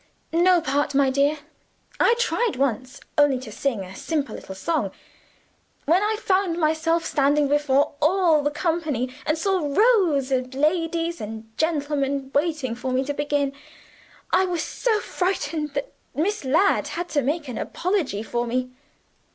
"No 0.33 0.61
part, 0.61 0.95
my 0.95 1.11
dear. 1.11 1.37
I 1.99 2.15
tried 2.17 2.55
once 2.55 3.01
only 3.19 3.37
to 3.37 3.51
sing 3.51 3.81
a 3.83 3.95
simple 3.95 4.33
little 4.33 4.55
song. 4.55 4.89
When 5.85 6.01
I 6.01 6.15
found 6.19 6.57
myself 6.57 7.05
standing 7.05 7.47
before 7.47 7.93
all 8.01 8.41
the 8.41 8.49
company 8.49 9.13
and 9.27 9.37
saw 9.37 9.59
rows 9.75 10.31
of 10.31 10.55
ladies 10.55 11.21
and 11.21 11.55
gentlemen 11.55 12.31
waiting 12.33 12.73
for 12.73 12.91
me 12.91 13.03
to 13.05 13.13
begin, 13.13 13.53
I 14.31 14.45
was 14.45 14.63
so 14.63 14.99
frightened 15.01 15.75
that 15.75 15.91
Miss 16.15 16.43
Ladd 16.43 16.87
had 16.97 17.07
to 17.09 17.21
make 17.21 17.47
an 17.47 17.59
apology 17.59 18.23
for 18.23 18.47
me. 18.47 18.71